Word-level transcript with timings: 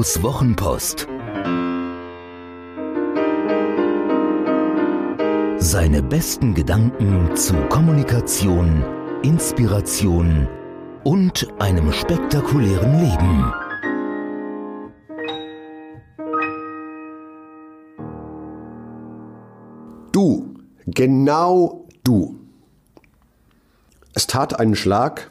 Studios 0.00 0.22
Wochenpost. 0.22 1.06
Seine 5.58 6.02
besten 6.02 6.54
Gedanken 6.54 7.36
zu 7.36 7.54
Kommunikation, 7.68 8.82
Inspiration 9.22 10.48
und 11.04 11.46
einem 11.58 11.92
spektakulären 11.92 12.98
Leben. 12.98 13.52
Du, 20.12 20.54
genau 20.86 21.86
du. 22.04 22.40
Es 24.14 24.26
tat 24.26 24.58
einen 24.58 24.76
Schlag, 24.76 25.30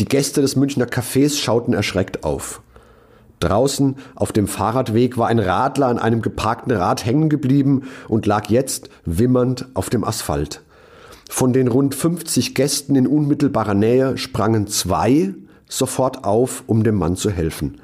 die 0.00 0.06
Gäste 0.06 0.40
des 0.40 0.56
Münchner 0.56 0.86
Cafés 0.86 1.38
schauten 1.38 1.74
erschreckt 1.74 2.24
auf. 2.24 2.62
Draußen 3.40 3.96
auf 4.14 4.32
dem 4.32 4.46
Fahrradweg 4.48 5.18
war 5.18 5.28
ein 5.28 5.38
Radler 5.38 5.88
an 5.88 5.98
einem 5.98 6.22
geparkten 6.22 6.72
Rad 6.72 7.04
hängen 7.04 7.28
geblieben 7.28 7.82
und 8.08 8.26
lag 8.26 8.48
jetzt 8.48 8.88
wimmernd 9.04 9.66
auf 9.74 9.90
dem 9.90 10.04
Asphalt. 10.04 10.62
Von 11.28 11.52
den 11.52 11.68
rund 11.68 11.94
50 11.94 12.54
Gästen 12.54 12.96
in 12.96 13.06
unmittelbarer 13.06 13.74
Nähe 13.74 14.16
sprangen 14.16 14.66
zwei 14.68 15.34
sofort 15.68 16.24
auf, 16.24 16.64
um 16.66 16.84
dem 16.84 16.94
Mann 16.94 17.16
zu 17.16 17.30
helfen. 17.30 17.80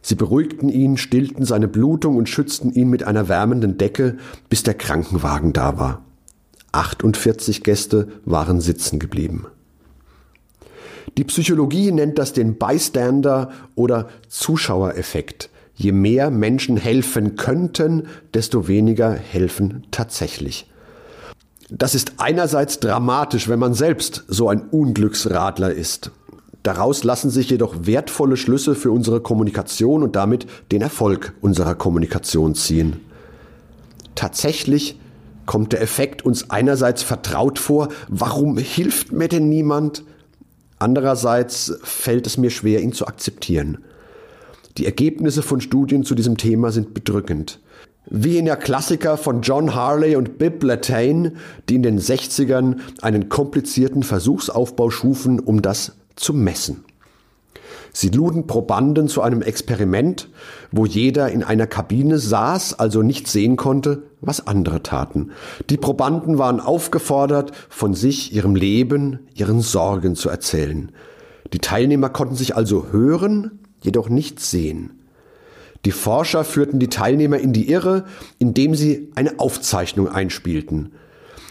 Sie 0.00 0.14
beruhigten 0.14 0.68
ihn, 0.68 0.96
stillten 0.96 1.44
seine 1.44 1.68
Blutung 1.68 2.16
und 2.16 2.28
schützten 2.28 2.72
ihn 2.72 2.88
mit 2.90 3.04
einer 3.04 3.28
wärmenden 3.28 3.78
Decke, 3.78 4.16
bis 4.48 4.62
der 4.62 4.74
Krankenwagen 4.74 5.52
da 5.52 5.78
war. 5.78 6.02
48 6.72 7.62
Gäste 7.62 8.08
waren 8.24 8.60
sitzen 8.60 8.98
geblieben. 8.98 9.46
Die 11.18 11.24
Psychologie 11.24 11.92
nennt 11.92 12.18
das 12.18 12.32
den 12.32 12.56
Bystander 12.56 13.50
oder 13.74 14.08
Zuschauereffekt. 14.28 15.50
Je 15.74 15.92
mehr 15.92 16.30
Menschen 16.30 16.76
helfen 16.76 17.36
könnten, 17.36 18.06
desto 18.34 18.68
weniger 18.68 19.12
helfen 19.12 19.84
tatsächlich. 19.90 20.70
Das 21.70 21.94
ist 21.94 22.14
einerseits 22.18 22.80
dramatisch, 22.80 23.48
wenn 23.48 23.58
man 23.58 23.74
selbst 23.74 24.24
so 24.28 24.48
ein 24.48 24.60
Unglücksradler 24.60 25.72
ist. 25.72 26.10
Daraus 26.62 27.02
lassen 27.02 27.30
sich 27.30 27.50
jedoch 27.50 27.74
wertvolle 27.86 28.36
Schlüsse 28.36 28.74
für 28.74 28.92
unsere 28.92 29.20
Kommunikation 29.20 30.02
und 30.02 30.14
damit 30.14 30.46
den 30.70 30.82
Erfolg 30.82 31.34
unserer 31.40 31.74
Kommunikation 31.74 32.54
ziehen. 32.54 33.00
Tatsächlich 34.14 35.00
kommt 35.46 35.72
der 35.72 35.82
Effekt 35.82 36.24
uns 36.24 36.50
einerseits 36.50 37.02
vertraut 37.02 37.58
vor, 37.58 37.88
warum 38.08 38.58
hilft 38.58 39.10
mir 39.12 39.28
denn 39.28 39.48
niemand? 39.48 40.04
Andererseits 40.82 41.78
fällt 41.84 42.26
es 42.26 42.38
mir 42.38 42.50
schwer, 42.50 42.80
ihn 42.80 42.92
zu 42.92 43.06
akzeptieren. 43.06 43.78
Die 44.78 44.84
Ergebnisse 44.84 45.42
von 45.42 45.60
Studien 45.60 46.02
zu 46.02 46.16
diesem 46.16 46.36
Thema 46.36 46.72
sind 46.72 46.92
bedrückend. 46.92 47.60
Wie 48.10 48.36
in 48.36 48.46
der 48.46 48.56
Klassiker 48.56 49.16
von 49.16 49.42
John 49.42 49.76
Harley 49.76 50.16
und 50.16 50.38
Bib 50.38 50.60
Latane, 50.64 51.34
die 51.68 51.76
in 51.76 51.84
den 51.84 52.00
60ern 52.00 52.80
einen 53.00 53.28
komplizierten 53.28 54.02
Versuchsaufbau 54.02 54.90
schufen, 54.90 55.38
um 55.38 55.62
das 55.62 55.92
zu 56.16 56.34
messen. 56.34 56.84
Sie 57.92 58.08
luden 58.08 58.46
Probanden 58.46 59.08
zu 59.08 59.20
einem 59.20 59.42
Experiment, 59.42 60.28
wo 60.70 60.86
jeder 60.86 61.30
in 61.30 61.42
einer 61.42 61.66
Kabine 61.66 62.18
saß, 62.18 62.78
also 62.78 63.02
nicht 63.02 63.28
sehen 63.28 63.56
konnte, 63.56 64.04
was 64.22 64.46
andere 64.46 64.82
taten. 64.82 65.32
Die 65.68 65.76
Probanden 65.76 66.38
waren 66.38 66.60
aufgefordert, 66.60 67.52
von 67.68 67.92
sich, 67.92 68.32
ihrem 68.32 68.54
Leben, 68.54 69.20
ihren 69.34 69.60
Sorgen 69.60 70.16
zu 70.16 70.30
erzählen. 70.30 70.90
Die 71.52 71.58
Teilnehmer 71.58 72.08
konnten 72.08 72.34
sich 72.34 72.56
also 72.56 72.86
hören, 72.92 73.60
jedoch 73.82 74.08
nicht 74.08 74.40
sehen. 74.40 75.02
Die 75.84 75.90
Forscher 75.90 76.44
führten 76.44 76.78
die 76.78 76.88
Teilnehmer 76.88 77.38
in 77.38 77.52
die 77.52 77.68
Irre, 77.68 78.04
indem 78.38 78.74
sie 78.74 79.10
eine 79.16 79.38
Aufzeichnung 79.38 80.08
einspielten. 80.08 80.92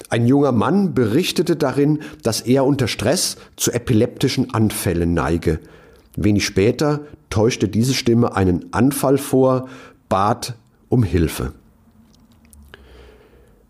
Ein 0.10 0.26
junger 0.26 0.52
Mann 0.52 0.94
berichtete 0.94 1.56
darin, 1.56 2.00
dass 2.24 2.42
er 2.42 2.66
unter 2.66 2.88
Stress 2.88 3.38
zu 3.58 3.72
epileptischen 3.72 4.54
Anfällen 4.54 5.14
neige. 5.14 5.60
Wenig 6.16 6.46
später 6.46 7.02
täuschte 7.30 7.68
diese 7.68 7.94
Stimme 7.94 8.36
einen 8.36 8.74
Anfall 8.74 9.18
vor, 9.18 9.68
bat 10.10 10.56
um 10.90 11.04
Hilfe. 11.04 11.54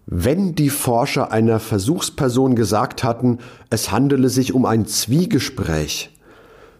Wenn 0.07 0.55
die 0.55 0.69
Forscher 0.69 1.31
einer 1.31 1.59
Versuchsperson 1.59 2.55
gesagt 2.55 3.03
hatten, 3.03 3.37
es 3.69 3.91
handele 3.91 4.29
sich 4.29 4.53
um 4.53 4.65
ein 4.65 4.85
Zwiegespräch, 4.85 6.09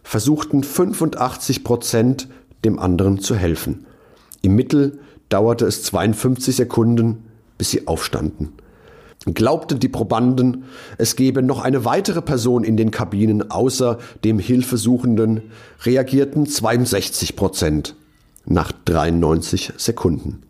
versuchten 0.03 0.63
85 0.63 1.63
Prozent 1.63 2.27
dem 2.65 2.79
anderen 2.79 3.19
zu 3.19 3.35
helfen. 3.35 3.85
Im 4.41 4.55
Mittel 4.55 4.99
dauerte 5.29 5.65
es 5.65 5.83
52 5.83 6.55
Sekunden, 6.55 7.23
bis 7.57 7.71
sie 7.71 7.87
aufstanden. 7.87 8.49
Glaubten 9.25 9.79
die 9.79 9.87
Probanden, 9.87 10.63
es 10.97 11.15
gebe 11.15 11.43
noch 11.43 11.59
eine 11.59 11.85
weitere 11.85 12.23
Person 12.23 12.63
in 12.63 12.75
den 12.75 12.89
Kabinen 12.89 13.51
außer 13.51 13.99
dem 14.23 14.39
Hilfesuchenden, 14.39 15.43
reagierten 15.83 16.47
62 16.47 17.35
Prozent 17.35 17.95
nach 18.45 18.71
93 18.85 19.73
Sekunden. 19.77 20.41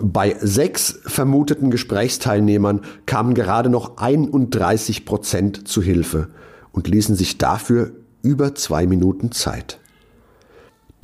Bei 0.00 0.36
sechs 0.40 1.00
vermuteten 1.06 1.72
Gesprächsteilnehmern 1.72 2.82
kamen 3.04 3.34
gerade 3.34 3.68
noch 3.68 3.96
31 3.96 5.04
Prozent 5.04 5.66
zu 5.66 5.82
Hilfe 5.82 6.28
und 6.70 6.86
ließen 6.86 7.16
sich 7.16 7.38
dafür 7.38 7.90
über 8.22 8.54
zwei 8.54 8.86
Minuten 8.86 9.32
Zeit. 9.32 9.80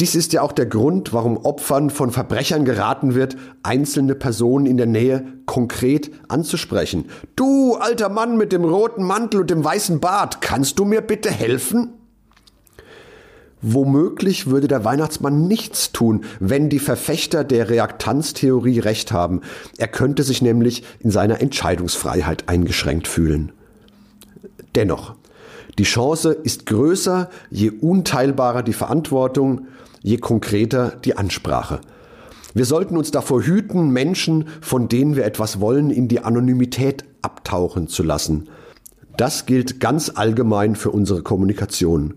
Dies 0.00 0.16
ist 0.16 0.32
ja 0.32 0.42
auch 0.42 0.50
der 0.50 0.66
Grund, 0.66 1.12
warum 1.12 1.36
Opfern 1.36 1.88
von 1.88 2.10
Verbrechern 2.10 2.64
geraten 2.64 3.14
wird, 3.14 3.36
einzelne 3.62 4.16
Personen 4.16 4.66
in 4.66 4.76
der 4.76 4.86
Nähe 4.86 5.24
konkret 5.46 6.10
anzusprechen. 6.26 7.04
Du, 7.36 7.74
alter 7.74 8.08
Mann 8.08 8.36
mit 8.36 8.50
dem 8.50 8.64
roten 8.64 9.04
Mantel 9.04 9.42
und 9.42 9.50
dem 9.50 9.62
weißen 9.62 10.00
Bart, 10.00 10.40
kannst 10.40 10.80
du 10.80 10.84
mir 10.84 11.00
bitte 11.00 11.30
helfen? 11.30 11.92
Womöglich 13.62 14.48
würde 14.48 14.66
der 14.66 14.84
Weihnachtsmann 14.84 15.46
nichts 15.46 15.92
tun, 15.92 16.24
wenn 16.40 16.68
die 16.68 16.80
Verfechter 16.80 17.44
der 17.44 17.70
Reaktanztheorie 17.70 18.80
recht 18.80 19.12
haben. 19.12 19.42
Er 19.78 19.88
könnte 19.88 20.24
sich 20.24 20.42
nämlich 20.42 20.82
in 20.98 21.12
seiner 21.12 21.40
Entscheidungsfreiheit 21.40 22.48
eingeschränkt 22.48 23.06
fühlen. 23.06 23.52
Dennoch, 24.74 25.14
die 25.78 25.84
Chance 25.84 26.32
ist 26.32 26.66
größer, 26.66 27.30
je 27.48 27.70
unteilbarer 27.70 28.62
die 28.62 28.72
Verantwortung, 28.72 29.68
je 30.04 30.18
konkreter 30.18 30.92
die 31.04 31.16
Ansprache. 31.16 31.80
Wir 32.52 32.66
sollten 32.66 32.96
uns 32.96 33.10
davor 33.10 33.42
hüten, 33.42 33.90
Menschen, 33.90 34.46
von 34.60 34.88
denen 34.88 35.16
wir 35.16 35.24
etwas 35.24 35.58
wollen, 35.58 35.90
in 35.90 36.06
die 36.06 36.20
Anonymität 36.20 37.04
abtauchen 37.22 37.88
zu 37.88 38.04
lassen. 38.04 38.48
Das 39.16 39.46
gilt 39.46 39.80
ganz 39.80 40.12
allgemein 40.14 40.76
für 40.76 40.90
unsere 40.90 41.22
Kommunikation. 41.22 42.14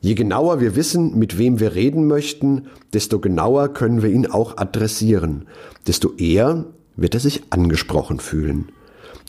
Je 0.00 0.14
genauer 0.14 0.60
wir 0.60 0.76
wissen, 0.76 1.18
mit 1.18 1.38
wem 1.38 1.58
wir 1.58 1.74
reden 1.74 2.06
möchten, 2.06 2.68
desto 2.92 3.18
genauer 3.18 3.72
können 3.72 4.02
wir 4.02 4.10
ihn 4.10 4.26
auch 4.26 4.58
adressieren, 4.58 5.46
desto 5.86 6.12
eher 6.16 6.66
wird 6.96 7.14
er 7.14 7.20
sich 7.20 7.44
angesprochen 7.50 8.20
fühlen. 8.20 8.68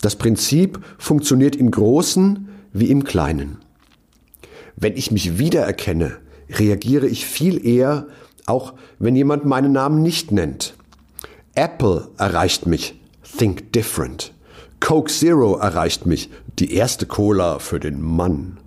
Das 0.02 0.14
Prinzip 0.14 0.78
funktioniert 0.98 1.56
im 1.56 1.70
Großen 1.70 2.48
wie 2.72 2.90
im 2.90 3.02
Kleinen. 3.02 3.58
Wenn 4.76 4.94
ich 4.96 5.10
mich 5.10 5.38
wiedererkenne, 5.38 6.18
reagiere 6.50 7.06
ich 7.06 7.26
viel 7.26 7.64
eher, 7.66 8.06
auch 8.46 8.74
wenn 8.98 9.16
jemand 9.16 9.44
meinen 9.44 9.72
Namen 9.72 10.02
nicht 10.02 10.32
nennt. 10.32 10.74
Apple 11.54 12.08
erreicht 12.18 12.66
mich, 12.66 13.00
think 13.38 13.72
different. 13.72 14.32
Coke 14.80 15.10
Zero 15.10 15.56
erreicht 15.56 16.06
mich, 16.06 16.30
die 16.58 16.72
erste 16.72 17.06
Cola 17.06 17.58
für 17.58 17.80
den 17.80 18.00
Mann. 18.00 18.58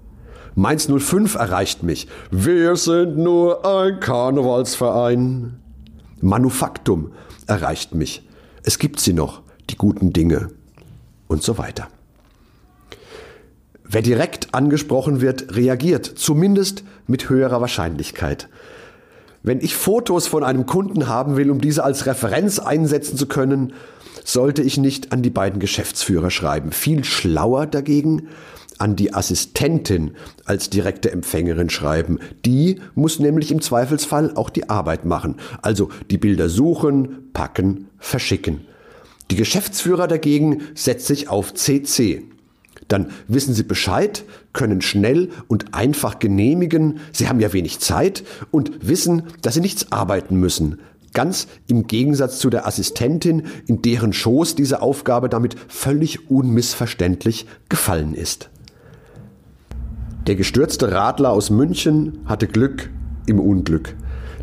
Mainz 0.55 0.87
05 0.87 1.35
erreicht 1.35 1.83
mich, 1.83 2.07
wir 2.29 2.75
sind 2.75 3.17
nur 3.17 3.65
ein 3.65 3.99
Karnevalsverein. 3.99 5.57
Manufaktum 6.19 7.13
erreicht 7.47 7.95
mich, 7.95 8.27
es 8.63 8.77
gibt 8.77 8.99
sie 8.99 9.13
noch, 9.13 9.41
die 9.69 9.77
guten 9.77 10.11
Dinge 10.11 10.49
und 11.27 11.41
so 11.41 11.57
weiter. 11.57 11.87
Wer 13.93 14.01
direkt 14.01 14.55
angesprochen 14.55 15.19
wird, 15.19 15.53
reagiert, 15.53 16.05
zumindest 16.05 16.85
mit 17.07 17.27
höherer 17.27 17.59
Wahrscheinlichkeit. 17.59 18.47
Wenn 19.43 19.59
ich 19.59 19.75
Fotos 19.75 20.27
von 20.27 20.45
einem 20.45 20.65
Kunden 20.65 21.09
haben 21.09 21.35
will, 21.35 21.51
um 21.51 21.59
diese 21.59 21.83
als 21.83 22.05
Referenz 22.05 22.59
einsetzen 22.59 23.17
zu 23.17 23.25
können, 23.25 23.73
sollte 24.23 24.61
ich 24.61 24.77
nicht 24.77 25.11
an 25.11 25.23
die 25.23 25.29
beiden 25.29 25.59
Geschäftsführer 25.59 26.29
schreiben. 26.29 26.71
Viel 26.71 27.03
schlauer 27.03 27.65
dagegen 27.65 28.29
an 28.77 28.95
die 28.95 29.13
Assistentin 29.13 30.11
als 30.45 30.69
direkte 30.69 31.11
Empfängerin 31.11 31.69
schreiben. 31.69 32.19
Die 32.45 32.79
muss 32.95 33.19
nämlich 33.19 33.51
im 33.51 33.59
Zweifelsfall 33.59 34.31
auch 34.35 34.49
die 34.49 34.69
Arbeit 34.69 35.03
machen. 35.03 35.35
Also 35.61 35.89
die 36.09 36.17
Bilder 36.17 36.47
suchen, 36.47 37.29
packen, 37.33 37.89
verschicken. 37.99 38.61
Die 39.31 39.35
Geschäftsführer 39.35 40.07
dagegen 40.07 40.61
setzt 40.75 41.07
sich 41.07 41.27
auf 41.27 41.53
CC. 41.53 42.30
Dann 42.91 43.07
wissen 43.29 43.53
Sie 43.53 43.63
Bescheid, 43.63 44.25
können 44.51 44.81
schnell 44.81 45.29
und 45.47 45.73
einfach 45.73 46.19
genehmigen, 46.19 46.99
Sie 47.13 47.29
haben 47.29 47.39
ja 47.39 47.53
wenig 47.53 47.79
Zeit 47.79 48.25
und 48.51 48.85
wissen, 48.85 49.23
dass 49.41 49.53
Sie 49.53 49.61
nichts 49.61 49.93
arbeiten 49.93 50.35
müssen. 50.35 50.81
Ganz 51.13 51.47
im 51.67 51.87
Gegensatz 51.87 52.39
zu 52.39 52.49
der 52.49 52.67
Assistentin, 52.67 53.43
in 53.65 53.81
deren 53.81 54.11
Schoß 54.11 54.55
diese 54.55 54.81
Aufgabe 54.81 55.29
damit 55.29 55.55
völlig 55.69 56.29
unmissverständlich 56.29 57.45
gefallen 57.69 58.13
ist. 58.13 58.49
Der 60.27 60.35
gestürzte 60.35 60.91
Radler 60.91 61.29
aus 61.31 61.49
München 61.49 62.19
hatte 62.25 62.47
Glück 62.47 62.89
im 63.25 63.39
Unglück. 63.39 63.95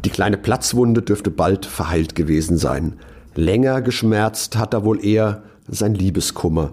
Die 0.06 0.10
kleine 0.10 0.38
Platzwunde 0.38 1.02
dürfte 1.02 1.30
bald 1.30 1.66
verheilt 1.66 2.14
gewesen 2.14 2.56
sein. 2.56 2.94
Länger 3.34 3.82
geschmerzt 3.82 4.56
hat 4.56 4.72
er 4.72 4.86
wohl 4.86 5.04
eher 5.04 5.42
sein 5.68 5.94
Liebeskummer. 5.94 6.72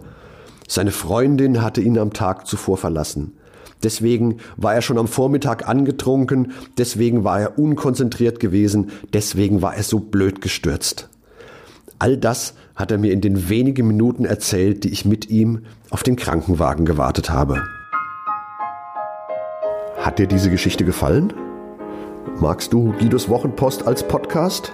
Seine 0.68 0.92
Freundin 0.92 1.62
hatte 1.62 1.82
ihn 1.82 1.98
am 1.98 2.14
Tag 2.14 2.48
zuvor 2.48 2.78
verlassen. 2.78 3.34
Deswegen 3.84 4.38
war 4.58 4.74
er 4.74 4.82
schon 4.82 4.98
am 4.98 5.08
Vormittag 5.08 5.68
angetrunken, 5.68 6.54
deswegen 6.78 7.24
war 7.24 7.40
er 7.40 7.60
unkonzentriert 7.60 8.40
gewesen, 8.40 8.92
deswegen 9.14 9.62
war 9.62 9.76
er 9.76 9.84
so 9.84 10.00
blöd 10.00 10.42
gestürzt. 10.42 11.10
All 12.00 12.18
das 12.18 12.56
hat 12.76 12.92
er 12.92 12.98
mir 12.98 13.14
in 13.14 13.22
den 13.22 13.48
wenigen 13.48 13.88
Minuten 13.88 14.26
erzählt, 14.26 14.84
die 14.84 14.90
ich 14.90 15.06
mit 15.06 15.30
ihm 15.30 15.66
auf 15.92 16.04
den 16.04 16.16
Krankenwagen 16.16 16.86
gewartet 16.86 17.30
habe. 17.30 17.62
Hat 19.98 20.20
dir 20.20 20.28
diese 20.28 20.50
Geschichte 20.50 20.84
gefallen? 20.84 21.34
Magst 22.40 22.74
du 22.74 22.94
Guidos 23.00 23.30
Wochenpost 23.30 23.88
als 23.88 24.08
Podcast? 24.08 24.74